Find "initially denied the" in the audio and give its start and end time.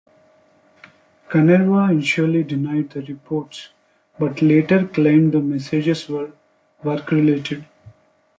1.93-3.03